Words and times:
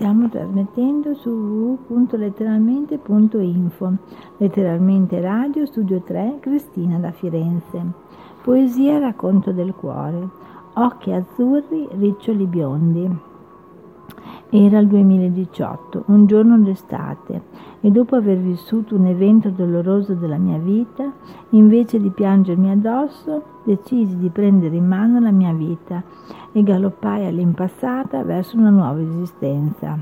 Stiamo 0.00 0.30
trasmettendo 0.30 1.12
su 1.12 1.76
www.letteralmente.info, 1.86 3.92
letteralmente 4.38 5.20
radio, 5.20 5.66
studio 5.66 6.00
3, 6.00 6.38
Cristina 6.40 6.98
da 6.98 7.12
Firenze. 7.12 7.84
Poesia 8.42 8.98
Racconto 8.98 9.52
del 9.52 9.74
cuore, 9.74 10.26
occhi 10.72 11.12
azzurri, 11.12 11.86
riccioli 11.98 12.46
biondi. 12.46 13.29
Era 14.52 14.80
il 14.80 14.88
2018, 14.88 16.04
un 16.06 16.26
giorno 16.26 16.58
d'estate, 16.58 17.42
e 17.80 17.90
dopo 17.92 18.16
aver 18.16 18.38
vissuto 18.38 18.96
un 18.96 19.06
evento 19.06 19.48
doloroso 19.50 20.14
della 20.14 20.38
mia 20.38 20.58
vita, 20.58 21.12
invece 21.50 22.00
di 22.00 22.10
piangermi 22.10 22.68
addosso, 22.68 23.42
decisi 23.62 24.16
di 24.16 24.28
prendere 24.28 24.74
in 24.74 24.88
mano 24.88 25.20
la 25.20 25.30
mia 25.30 25.52
vita 25.52 26.02
e 26.50 26.62
galoppai 26.64 27.26
all'impassata 27.26 28.24
verso 28.24 28.56
una 28.56 28.70
nuova 28.70 29.00
esistenza, 29.00 29.96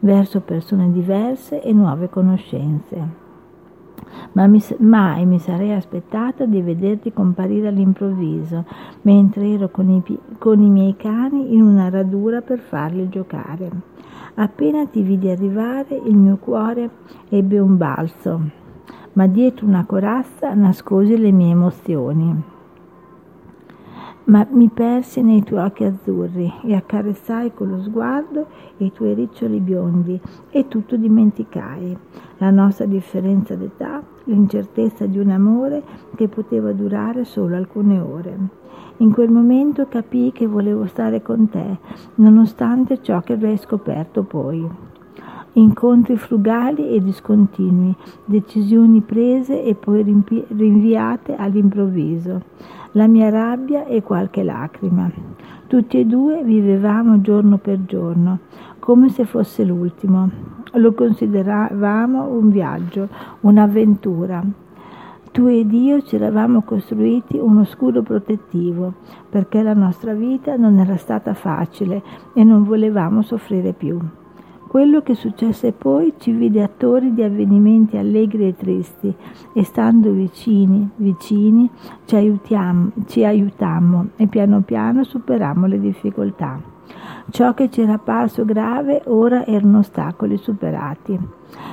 verso 0.00 0.40
persone 0.40 0.90
diverse 0.90 1.62
e 1.62 1.72
nuove 1.72 2.08
conoscenze 2.08 3.29
ma 4.32 4.46
mi, 4.46 4.62
mai 4.78 5.26
mi 5.26 5.38
sarei 5.38 5.72
aspettata 5.72 6.44
di 6.44 6.60
vederti 6.62 7.12
comparire 7.12 7.68
all'improvviso, 7.68 8.64
mentre 9.02 9.48
ero 9.48 9.68
con 9.68 9.90
i, 9.90 10.02
con 10.38 10.60
i 10.60 10.70
miei 10.70 10.96
cani 10.96 11.54
in 11.54 11.62
una 11.62 11.88
radura 11.88 12.40
per 12.40 12.58
farli 12.58 13.08
giocare. 13.08 13.70
Appena 14.34 14.86
ti 14.86 15.02
vidi 15.02 15.28
arrivare, 15.28 16.00
il 16.04 16.16
mio 16.16 16.36
cuore 16.36 16.90
ebbe 17.28 17.58
un 17.58 17.76
balzo, 17.76 18.40
ma 19.14 19.26
dietro 19.26 19.66
una 19.66 19.84
corazza 19.84 20.54
nascosi 20.54 21.18
le 21.18 21.32
mie 21.32 21.50
emozioni 21.50 22.58
ma 24.24 24.46
mi 24.50 24.68
persi 24.68 25.22
nei 25.22 25.42
tuoi 25.42 25.64
occhi 25.64 25.84
azzurri 25.84 26.52
e 26.64 26.74
accarezzai 26.74 27.52
con 27.54 27.68
lo 27.68 27.82
sguardo 27.82 28.46
i 28.78 28.92
tuoi 28.92 29.14
riccioli 29.14 29.60
biondi 29.60 30.20
e 30.50 30.68
tutto 30.68 30.96
dimenticai, 30.96 31.96
la 32.38 32.50
nostra 32.50 32.86
differenza 32.86 33.54
d'età, 33.54 34.02
l'incertezza 34.24 35.06
di 35.06 35.18
un 35.18 35.30
amore 35.30 35.82
che 36.14 36.28
poteva 36.28 36.72
durare 36.72 37.24
solo 37.24 37.56
alcune 37.56 37.98
ore. 37.98 38.38
In 38.98 39.12
quel 39.12 39.30
momento 39.30 39.86
capii 39.88 40.32
che 40.32 40.46
volevo 40.46 40.86
stare 40.86 41.22
con 41.22 41.48
te, 41.48 41.78
nonostante 42.16 43.02
ciò 43.02 43.20
che 43.20 43.32
avrei 43.32 43.56
scoperto 43.56 44.22
poi. 44.22 44.89
Incontri 45.54 46.16
frugali 46.16 46.90
e 46.90 47.02
discontinui, 47.02 47.94
decisioni 48.24 49.00
prese 49.00 49.64
e 49.64 49.74
poi 49.74 50.04
rinviate 50.48 51.34
all'improvviso 51.34 52.42
la 52.92 53.06
mia 53.06 53.30
rabbia 53.30 53.84
e 53.84 54.02
qualche 54.02 54.42
lacrima. 54.42 55.10
Tutti 55.66 55.98
e 55.98 56.04
due 56.04 56.42
vivevamo 56.42 57.20
giorno 57.20 57.58
per 57.58 57.84
giorno, 57.84 58.38
come 58.78 59.08
se 59.08 59.24
fosse 59.24 59.64
l'ultimo. 59.64 60.30
Lo 60.74 60.92
consideravamo 60.92 62.26
un 62.28 62.50
viaggio, 62.50 63.08
un'avventura. 63.40 64.42
Tu 65.32 65.46
ed 65.46 65.72
io 65.72 66.02
ci 66.02 66.16
eravamo 66.16 66.62
costruiti 66.62 67.38
uno 67.38 67.64
scudo 67.64 68.02
protettivo, 68.02 68.94
perché 69.28 69.62
la 69.62 69.74
nostra 69.74 70.12
vita 70.12 70.56
non 70.56 70.78
era 70.78 70.96
stata 70.96 71.34
facile 71.34 72.02
e 72.34 72.42
non 72.42 72.64
volevamo 72.64 73.22
soffrire 73.22 73.72
più. 73.72 73.98
Quello 74.70 75.00
che 75.00 75.16
successe 75.16 75.72
poi 75.72 76.14
ci 76.18 76.30
vide 76.30 76.62
attori 76.62 77.12
di 77.12 77.24
avvenimenti 77.24 77.96
allegri 77.96 78.46
e 78.46 78.54
tristi 78.54 79.12
e 79.52 79.64
stando 79.64 80.12
vicini, 80.12 80.88
vicini, 80.94 81.68
ci, 82.04 82.14
aiutiamo, 82.14 82.92
ci 83.08 83.24
aiutammo 83.24 84.10
e 84.14 84.28
piano 84.28 84.60
piano 84.60 85.02
superammo 85.02 85.66
le 85.66 85.80
difficoltà. 85.80 86.60
Ciò 87.30 87.52
che 87.52 87.68
ci 87.68 87.80
era 87.80 87.98
parso 87.98 88.44
grave 88.44 89.02
ora 89.06 89.44
erano 89.44 89.78
ostacoli 89.78 90.36
superati. 90.36 91.18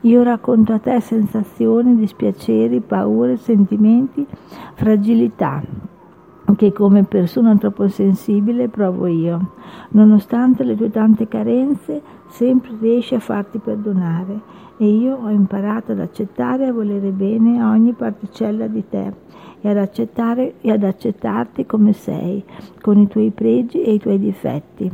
Io 0.00 0.22
racconto 0.22 0.72
a 0.72 0.78
te 0.78 0.98
sensazioni, 1.00 1.94
dispiaceri, 1.94 2.80
paure, 2.80 3.36
sentimenti, 3.36 4.26
fragilità 4.72 5.62
che 6.56 6.72
come 6.72 7.04
persona 7.04 7.56
troppo 7.56 7.88
sensibile 7.88 8.68
provo 8.68 9.06
io. 9.06 9.52
Nonostante 9.90 10.64
le 10.64 10.76
tue 10.76 10.90
tante 10.90 11.28
carenze, 11.28 12.02
sempre 12.28 12.76
riesci 12.80 13.14
a 13.14 13.20
farti 13.20 13.58
perdonare 13.58 14.40
e 14.76 14.86
io 14.86 15.16
ho 15.16 15.30
imparato 15.30 15.92
ad 15.92 16.00
accettare 16.00 16.64
e 16.64 16.68
a 16.68 16.72
volere 16.72 17.10
bene 17.10 17.62
ogni 17.62 17.92
particella 17.92 18.66
di 18.66 18.84
te 18.88 19.12
e 19.60 19.68
ad, 19.68 19.76
accettare, 19.76 20.54
e 20.60 20.70
ad 20.70 20.84
accettarti 20.84 21.66
come 21.66 21.92
sei, 21.92 22.44
con 22.80 22.98
i 22.98 23.08
tuoi 23.08 23.30
pregi 23.30 23.82
e 23.82 23.92
i 23.92 23.98
tuoi 23.98 24.18
difetti. 24.18 24.90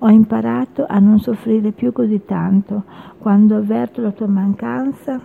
Ho 0.00 0.08
imparato 0.08 0.84
a 0.88 0.98
non 0.98 1.20
soffrire 1.20 1.72
più 1.72 1.92
così 1.92 2.24
tanto 2.24 2.84
quando 3.18 3.56
avverto 3.56 4.00
la 4.00 4.10
tua 4.10 4.26
mancanza 4.26 5.20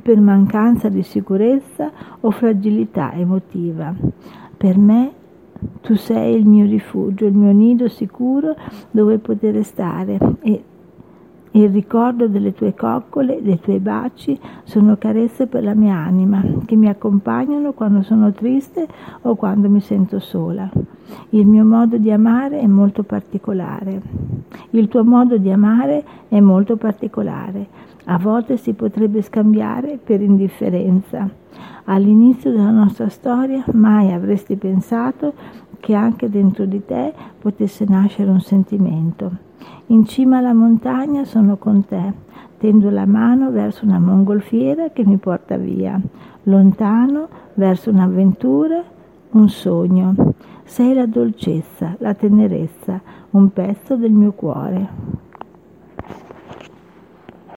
per 0.00 0.18
mancanza 0.18 0.88
di 0.88 1.02
sicurezza 1.02 1.90
o 2.20 2.30
fragilità 2.30 3.12
emotiva. 3.12 3.94
Per 4.56 4.78
me 4.78 5.12
tu 5.80 5.94
sei 5.96 6.36
il 6.36 6.46
mio 6.46 6.66
rifugio, 6.66 7.26
il 7.26 7.34
mio 7.34 7.52
nido 7.52 7.88
sicuro 7.88 8.54
dove 8.90 9.18
poter 9.18 9.62
stare 9.64 10.18
e 10.40 10.64
il 11.52 11.68
ricordo 11.68 12.28
delle 12.28 12.54
tue 12.54 12.74
coccole, 12.76 13.40
dei 13.42 13.58
tuoi 13.58 13.80
baci 13.80 14.38
sono 14.62 14.96
carezze 14.96 15.48
per 15.48 15.64
la 15.64 15.74
mia 15.74 15.96
anima 15.96 16.40
che 16.64 16.76
mi 16.76 16.88
accompagnano 16.88 17.72
quando 17.72 18.02
sono 18.02 18.30
triste 18.32 18.86
o 19.22 19.34
quando 19.34 19.68
mi 19.68 19.80
sento 19.80 20.20
sola. 20.20 20.70
Il 21.30 21.46
mio 21.46 21.64
modo 21.64 21.96
di 21.96 22.12
amare 22.12 22.60
è 22.60 22.66
molto 22.68 23.02
particolare. 23.02 24.00
Il 24.70 24.86
tuo 24.86 25.02
modo 25.02 25.38
di 25.38 25.50
amare 25.50 26.04
è 26.28 26.38
molto 26.38 26.76
particolare. 26.76 27.66
A 28.10 28.18
volte 28.18 28.56
si 28.56 28.72
potrebbe 28.72 29.22
scambiare 29.22 29.96
per 30.02 30.20
indifferenza. 30.20 31.30
All'inizio 31.84 32.50
della 32.50 32.72
nostra 32.72 33.08
storia 33.08 33.62
mai 33.74 34.12
avresti 34.12 34.56
pensato 34.56 35.32
che 35.78 35.94
anche 35.94 36.28
dentro 36.28 36.64
di 36.64 36.84
te 36.84 37.12
potesse 37.38 37.84
nascere 37.88 38.28
un 38.28 38.40
sentimento. 38.40 39.30
In 39.86 40.06
cima 40.06 40.38
alla 40.38 40.52
montagna 40.52 41.24
sono 41.24 41.56
con 41.56 41.86
te, 41.86 42.12
tendo 42.58 42.90
la 42.90 43.06
mano 43.06 43.52
verso 43.52 43.84
una 43.84 44.00
mongolfiera 44.00 44.90
che 44.90 45.06
mi 45.06 45.16
porta 45.16 45.56
via, 45.56 46.00
lontano 46.44 47.28
verso 47.54 47.90
un'avventura, 47.90 48.82
un 49.30 49.48
sogno. 49.48 50.34
Sei 50.64 50.94
la 50.94 51.06
dolcezza, 51.06 51.94
la 51.98 52.14
tenerezza, 52.14 53.00
un 53.30 53.52
pezzo 53.52 53.94
del 53.94 54.10
mio 54.10 54.32
cuore. 54.32 55.09